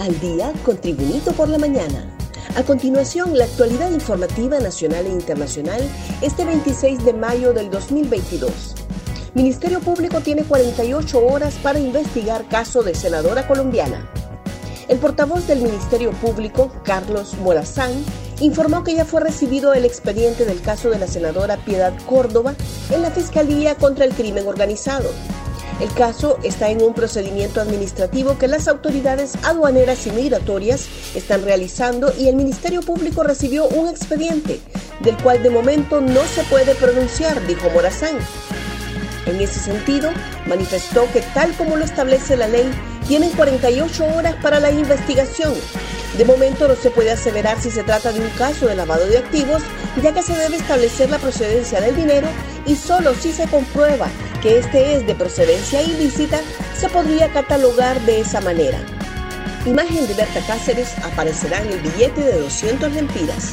al 0.00 0.18
día 0.18 0.52
con 0.64 0.78
Tribunito 0.78 1.32
por 1.32 1.48
la 1.48 1.58
mañana. 1.58 2.06
A 2.56 2.62
continuación, 2.62 3.36
la 3.36 3.44
actualidad 3.44 3.90
informativa 3.90 4.58
nacional 4.58 5.06
e 5.06 5.10
internacional 5.10 5.82
este 6.22 6.44
26 6.44 7.04
de 7.04 7.12
mayo 7.12 7.52
del 7.52 7.70
2022. 7.70 8.74
Ministerio 9.34 9.80
Público 9.80 10.20
tiene 10.20 10.42
48 10.42 11.24
horas 11.24 11.54
para 11.62 11.78
investigar 11.78 12.48
caso 12.48 12.82
de 12.82 12.94
senadora 12.94 13.46
colombiana. 13.46 14.10
El 14.88 14.98
portavoz 14.98 15.46
del 15.46 15.60
Ministerio 15.60 16.12
Público, 16.12 16.72
Carlos 16.82 17.34
Morazán, 17.34 17.92
informó 18.40 18.82
que 18.82 18.94
ya 18.94 19.04
fue 19.04 19.20
recibido 19.20 19.74
el 19.74 19.84
expediente 19.84 20.46
del 20.46 20.62
caso 20.62 20.88
de 20.88 20.98
la 20.98 21.06
senadora 21.06 21.58
Piedad 21.58 21.92
Córdoba 22.06 22.54
en 22.90 23.02
la 23.02 23.10
Fiscalía 23.10 23.74
contra 23.74 24.06
el 24.06 24.14
Crimen 24.14 24.48
Organizado. 24.48 25.10
El 25.80 25.90
caso 25.94 26.38
está 26.42 26.68
en 26.68 26.82
un 26.82 26.92
procedimiento 26.92 27.58
administrativo 27.58 28.36
que 28.36 28.48
las 28.48 28.68
autoridades 28.68 29.32
aduaneras 29.44 30.06
y 30.06 30.10
migratorias 30.10 30.86
están 31.14 31.42
realizando 31.42 32.12
y 32.18 32.28
el 32.28 32.36
Ministerio 32.36 32.82
Público 32.82 33.22
recibió 33.22 33.66
un 33.66 33.88
expediente 33.88 34.60
del 35.00 35.16
cual 35.22 35.42
de 35.42 35.48
momento 35.48 36.02
no 36.02 36.22
se 36.24 36.42
puede 36.44 36.74
pronunciar, 36.74 37.46
dijo 37.46 37.70
Morazán. 37.70 38.18
En 39.24 39.40
ese 39.40 39.58
sentido, 39.58 40.10
manifestó 40.46 41.10
que 41.14 41.22
tal 41.32 41.54
como 41.54 41.76
lo 41.76 41.84
establece 41.86 42.36
la 42.36 42.48
ley, 42.48 42.70
tienen 43.08 43.30
48 43.30 44.04
horas 44.16 44.34
para 44.42 44.60
la 44.60 44.70
investigación. 44.70 45.54
De 46.18 46.26
momento 46.26 46.68
no 46.68 46.74
se 46.74 46.90
puede 46.90 47.12
aseverar 47.12 47.58
si 47.58 47.70
se 47.70 47.84
trata 47.84 48.12
de 48.12 48.20
un 48.20 48.28
caso 48.30 48.66
de 48.66 48.74
lavado 48.74 49.06
de 49.06 49.16
activos, 49.16 49.62
ya 50.02 50.12
que 50.12 50.22
se 50.22 50.36
debe 50.36 50.56
establecer 50.56 51.08
la 51.08 51.18
procedencia 51.18 51.80
del 51.80 51.96
dinero 51.96 52.28
y 52.66 52.76
solo 52.76 53.14
si 53.14 53.32
se 53.32 53.46
comprueba 53.46 54.08
que 54.40 54.58
este 54.58 54.94
es 54.94 55.06
de 55.06 55.14
procedencia 55.14 55.82
ilícita, 55.82 56.40
se 56.74 56.88
podría 56.88 57.32
catalogar 57.32 58.00
de 58.02 58.20
esa 58.20 58.40
manera. 58.40 58.78
Imagen 59.66 60.06
de 60.06 60.14
Berta 60.14 60.40
Cáceres 60.46 60.96
aparecerá 61.04 61.62
en 61.62 61.72
el 61.72 61.80
billete 61.80 62.22
de 62.22 62.38
200 62.40 62.92
lempiras. 62.92 63.52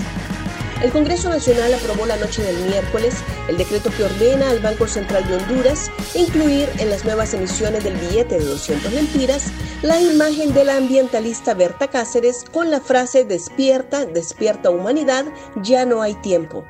El 0.81 0.91
Congreso 0.91 1.29
Nacional 1.29 1.73
aprobó 1.73 2.05
la 2.05 2.17
noche 2.17 2.43
del 2.43 2.55
miércoles 2.65 3.15
el 3.49 3.57
decreto 3.57 3.89
que 3.89 4.03
ordena 4.03 4.49
al 4.51 4.59
Banco 4.59 4.87
Central 4.87 5.27
de 5.27 5.35
Honduras 5.35 5.91
incluir 6.13 6.69
en 6.77 6.91
las 6.91 7.03
nuevas 7.03 7.33
emisiones 7.33 7.83
del 7.83 7.95
billete 7.95 8.37
de 8.37 8.45
200 8.45 8.93
lempiras 8.93 9.47
la 9.81 9.99
imagen 9.99 10.53
de 10.53 10.65
la 10.65 10.77
ambientalista 10.77 11.55
Berta 11.55 11.87
Cáceres 11.87 12.45
con 12.51 12.69
la 12.69 12.79
frase 12.79 13.25
Despierta, 13.25 14.05
despierta 14.05 14.69
humanidad, 14.69 15.25
ya 15.63 15.85
no 15.85 16.03
hay 16.03 16.13
tiempo. 16.15 16.63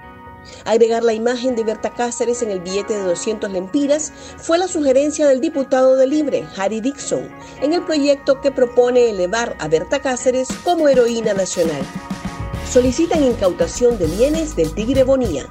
Agregar 0.65 1.03
la 1.03 1.13
imagen 1.13 1.55
de 1.55 1.63
Berta 1.63 1.93
Cáceres 1.93 2.41
en 2.41 2.51
el 2.51 2.59
billete 2.59 2.95
de 2.95 3.03
200 3.03 3.51
lempiras 3.51 4.11
fue 4.37 4.57
la 4.57 4.67
sugerencia 4.67 5.27
del 5.27 5.41
diputado 5.41 5.95
de 5.95 6.07
Libre, 6.07 6.45
Harry 6.57 6.81
Dixon, 6.81 7.29
en 7.61 7.73
el 7.73 7.83
proyecto 7.83 8.41
que 8.41 8.51
propone 8.51 9.09
elevar 9.09 9.55
a 9.59 9.67
Berta 9.67 9.99
Cáceres 9.99 10.47
como 10.63 10.87
heroína 10.87 11.33
nacional. 11.33 11.81
Solicitan 12.69 13.23
incautación 13.23 13.97
de 13.97 14.07
bienes 14.07 14.55
del 14.55 14.73
Tigre 14.73 15.03
Bonía. 15.03 15.49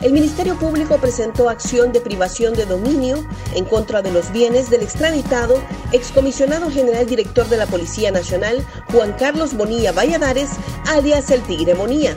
El 0.00 0.12
Ministerio 0.12 0.56
Público 0.56 0.98
presentó 0.98 1.48
acción 1.48 1.92
de 1.92 2.00
privación 2.00 2.54
de 2.54 2.66
dominio 2.66 3.26
en 3.56 3.64
contra 3.64 4.00
de 4.00 4.12
los 4.12 4.30
bienes 4.30 4.70
del 4.70 4.82
extraditado 4.82 5.60
excomisionado 5.90 6.70
general 6.70 7.06
director 7.06 7.48
de 7.48 7.56
la 7.56 7.66
Policía 7.66 8.12
Nacional, 8.12 8.64
Juan 8.92 9.12
Carlos 9.18 9.54
Bonilla 9.54 9.90
Valladares, 9.90 10.50
alias 10.86 11.32
el 11.32 11.42
Tigre 11.42 11.74
Bonía, 11.74 12.14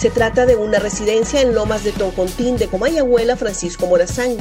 se 0.00 0.08
trata 0.08 0.46
de 0.46 0.56
una 0.56 0.78
residencia 0.78 1.42
en 1.42 1.54
Lomas 1.54 1.84
de 1.84 1.92
Toncontín 1.92 2.56
de 2.56 2.68
Comayagüela, 2.68 3.36
Francisco 3.36 3.86
Morazán. 3.86 4.34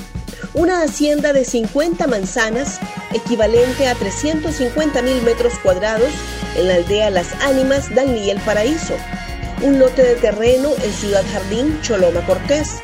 Una 0.54 0.84
hacienda 0.84 1.34
de 1.34 1.44
50 1.44 2.08
manzanas, 2.08 2.80
equivalente 3.14 3.86
a 3.90 3.96
350 3.96 5.02
mil 5.02 5.22
metros 5.24 5.60
cuadrados, 5.62 6.08
en 6.56 6.70
la 6.70 6.76
aldea 6.76 7.10
Las 7.10 7.34
Ánimas, 7.42 7.94
Danlí 7.94 8.30
El 8.30 8.40
Paraíso. 8.40 8.94
Un 9.62 9.80
lote 9.80 10.02
de 10.02 10.16
terreno 10.16 10.70
en 10.82 10.94
Ciudad 10.94 11.26
Jardín, 11.34 11.78
Choloma 11.82 12.26
Cortés. 12.26 12.78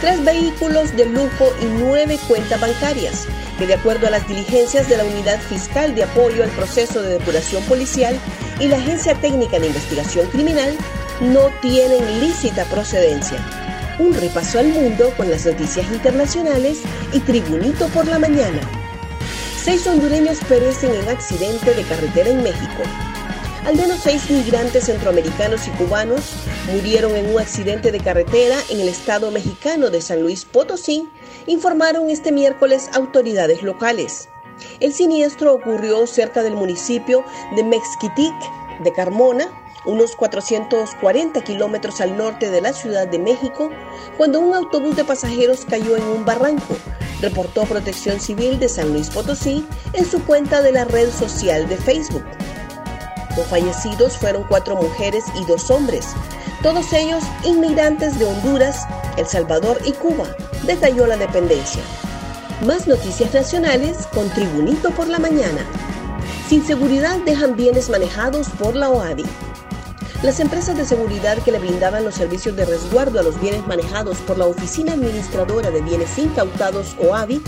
Tres 0.00 0.24
vehículos 0.24 0.96
de 0.96 1.04
lujo 1.04 1.52
y 1.60 1.66
nueve 1.66 2.18
cuentas 2.28 2.58
bancarias, 2.58 3.26
que 3.58 3.66
de 3.66 3.74
acuerdo 3.74 4.06
a 4.06 4.10
las 4.10 4.26
diligencias 4.26 4.88
de 4.88 4.96
la 4.96 5.04
Unidad 5.04 5.38
Fiscal 5.38 5.94
de 5.94 6.04
Apoyo 6.04 6.42
al 6.42 6.50
Proceso 6.50 7.02
de 7.02 7.10
Depuración 7.10 7.62
Policial 7.64 8.18
y 8.58 8.68
la 8.68 8.78
Agencia 8.78 9.14
Técnica 9.16 9.60
de 9.60 9.66
Investigación 9.66 10.26
Criminal, 10.30 10.74
no 11.22 11.50
tienen 11.60 12.20
lícita 12.20 12.64
procedencia. 12.64 13.38
Un 14.00 14.12
repaso 14.12 14.58
al 14.58 14.68
mundo 14.68 15.12
con 15.16 15.30
las 15.30 15.46
noticias 15.46 15.86
internacionales 15.92 16.82
y 17.12 17.20
Tribunito 17.20 17.86
por 17.88 18.08
la 18.08 18.18
mañana. 18.18 18.60
Seis 19.62 19.86
hondureños 19.86 20.38
perecen 20.48 20.92
en 20.92 21.08
accidente 21.08 21.74
de 21.74 21.84
carretera 21.84 22.30
en 22.30 22.42
México. 22.42 22.82
Al 23.64 23.76
menos 23.76 24.00
seis 24.02 24.28
migrantes 24.30 24.86
centroamericanos 24.86 25.68
y 25.68 25.70
cubanos 25.70 26.32
murieron 26.72 27.14
en 27.14 27.32
un 27.32 27.38
accidente 27.38 27.92
de 27.92 28.00
carretera 28.00 28.56
en 28.70 28.80
el 28.80 28.88
estado 28.88 29.30
mexicano 29.30 29.90
de 29.90 30.02
San 30.02 30.22
Luis 30.22 30.44
Potosí, 30.44 31.08
informaron 31.46 32.10
este 32.10 32.32
miércoles 32.32 32.90
autoridades 32.92 33.62
locales. 33.62 34.28
El 34.80 34.92
siniestro 34.92 35.54
ocurrió 35.54 36.04
cerca 36.08 36.42
del 36.42 36.54
municipio 36.54 37.24
de 37.54 37.62
Mexquitic 37.62 38.34
de 38.82 38.92
Carmona, 38.92 39.61
unos 39.84 40.14
440 40.16 41.42
kilómetros 41.42 42.00
al 42.00 42.16
norte 42.16 42.50
de 42.50 42.60
la 42.60 42.72
Ciudad 42.72 43.06
de 43.08 43.18
México, 43.18 43.70
cuando 44.16 44.40
un 44.40 44.54
autobús 44.54 44.96
de 44.96 45.04
pasajeros 45.04 45.64
cayó 45.68 45.96
en 45.96 46.04
un 46.04 46.24
barranco, 46.24 46.76
reportó 47.20 47.64
Protección 47.64 48.20
Civil 48.20 48.58
de 48.58 48.68
San 48.68 48.92
Luis 48.92 49.10
Potosí 49.10 49.66
en 49.92 50.04
su 50.04 50.22
cuenta 50.24 50.62
de 50.62 50.72
la 50.72 50.84
red 50.84 51.10
social 51.10 51.68
de 51.68 51.76
Facebook. 51.76 52.24
Los 53.36 53.46
fallecidos 53.46 54.16
fueron 54.18 54.44
cuatro 54.48 54.76
mujeres 54.76 55.24
y 55.40 55.44
dos 55.46 55.70
hombres, 55.70 56.08
todos 56.62 56.92
ellos 56.92 57.24
inmigrantes 57.44 58.18
de 58.18 58.26
Honduras, 58.26 58.86
El 59.16 59.26
Salvador 59.26 59.78
y 59.84 59.92
Cuba, 59.92 60.26
detalló 60.64 61.06
la 61.06 61.16
dependencia. 61.16 61.82
Más 62.64 62.86
noticias 62.86 63.34
nacionales 63.34 64.06
con 64.14 64.28
Tribunito 64.30 64.90
por 64.92 65.08
la 65.08 65.18
Mañana. 65.18 65.66
Sin 66.48 66.64
seguridad 66.64 67.18
dejan 67.24 67.56
bienes 67.56 67.90
manejados 67.90 68.48
por 68.50 68.76
la 68.76 68.90
OADI. 68.90 69.24
Las 70.22 70.38
empresas 70.38 70.76
de 70.76 70.84
seguridad 70.84 71.38
que 71.38 71.50
le 71.50 71.58
brindaban 71.58 72.04
los 72.04 72.14
servicios 72.14 72.54
de 72.54 72.64
resguardo 72.64 73.18
a 73.18 73.24
los 73.24 73.40
bienes 73.40 73.66
manejados 73.66 74.18
por 74.18 74.38
la 74.38 74.46
Oficina 74.46 74.92
Administradora 74.92 75.72
de 75.72 75.82
Bienes 75.82 76.16
Incautados 76.16 76.96
o 77.00 77.16
AVI 77.16 77.42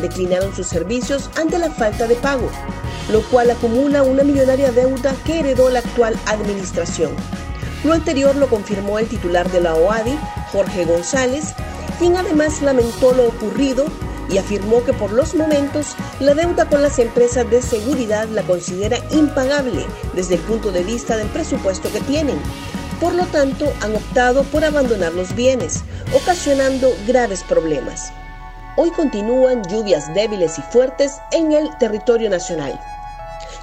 declinaron 0.00 0.52
sus 0.52 0.66
servicios 0.66 1.30
ante 1.36 1.56
la 1.56 1.70
falta 1.70 2.08
de 2.08 2.16
pago, 2.16 2.50
lo 3.12 3.22
cual 3.22 3.52
acumula 3.52 4.02
una 4.02 4.24
millonaria 4.24 4.72
deuda 4.72 5.14
que 5.24 5.38
heredó 5.38 5.70
la 5.70 5.78
actual 5.78 6.18
administración. 6.26 7.12
Lo 7.84 7.92
anterior 7.92 8.34
lo 8.34 8.48
confirmó 8.48 8.98
el 8.98 9.06
titular 9.06 9.48
de 9.52 9.60
la 9.60 9.76
OADI, 9.76 10.18
Jorge 10.50 10.84
González, 10.84 11.54
quien 12.00 12.16
además 12.16 12.60
lamentó 12.60 13.12
lo 13.14 13.28
ocurrido 13.28 13.86
y 14.30 14.38
afirmó 14.38 14.84
que 14.84 14.92
por 14.92 15.12
los 15.12 15.34
momentos 15.34 15.94
la 16.20 16.34
deuda 16.34 16.68
con 16.68 16.82
las 16.82 16.98
empresas 16.98 17.48
de 17.50 17.62
seguridad 17.62 18.28
la 18.28 18.42
considera 18.42 18.98
impagable 19.12 19.86
desde 20.14 20.34
el 20.34 20.40
punto 20.42 20.72
de 20.72 20.84
vista 20.84 21.16
del 21.16 21.28
presupuesto 21.28 21.90
que 21.92 22.00
tienen. 22.00 22.38
Por 23.00 23.14
lo 23.14 23.24
tanto, 23.26 23.72
han 23.82 23.94
optado 23.94 24.42
por 24.44 24.64
abandonar 24.64 25.12
los 25.12 25.34
bienes, 25.34 25.82
ocasionando 26.14 26.96
graves 27.06 27.42
problemas. 27.42 28.12
Hoy 28.76 28.90
continúan 28.90 29.62
lluvias 29.64 30.12
débiles 30.14 30.58
y 30.58 30.62
fuertes 30.62 31.18
en 31.32 31.52
el 31.52 31.68
territorio 31.78 32.30
nacional. 32.30 32.78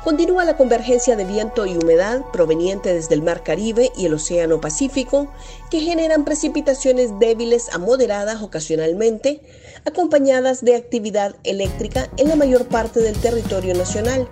Continúa 0.04 0.44
la 0.44 0.58
convergencia 0.58 1.16
de 1.16 1.24
viento 1.24 1.66
y 1.66 1.78
humedad 1.78 2.24
proveniente 2.34 2.94
desde 2.94 3.16
el 3.16 3.22
Mar 3.22 3.42
Caribe 3.42 3.90
y 3.96 4.06
el 4.06 4.14
Océano 4.14 4.60
Pacífico, 4.60 5.32
que 5.72 5.80
generan 5.80 6.26
precipitaciones 6.26 7.18
débiles 7.20 7.74
a 7.74 7.78
moderadas 7.78 8.42
ocasionalmente, 8.42 9.40
acompañadas 9.86 10.66
de 10.66 10.76
actividad 10.76 11.38
eléctrica 11.46 12.10
en 12.18 12.28
la 12.28 12.36
mayor 12.36 12.68
parte 12.68 13.00
del 13.00 13.16
territorio 13.16 13.74
nacional. 13.76 14.28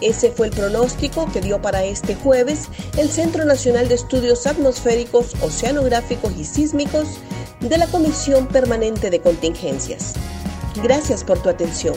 Ese 0.00 0.30
fue 0.30 0.46
el 0.46 0.52
pronóstico 0.52 1.28
que 1.32 1.40
dio 1.40 1.60
para 1.60 1.82
este 1.82 2.14
jueves 2.14 2.68
el 2.96 3.08
Centro 3.10 3.44
Nacional 3.44 3.88
de 3.88 3.96
Estudios 3.96 4.46
Atmosféricos, 4.46 5.34
Oceanográficos 5.42 6.32
y 6.38 6.44
Sísmicos 6.44 7.08
de 7.58 7.76
la 7.76 7.88
Comisión 7.88 8.46
Permanente 8.46 9.10
de 9.10 9.20
Contingencias. 9.20 10.14
Gracias 10.80 11.24
por 11.24 11.42
tu 11.42 11.48
atención. 11.48 11.96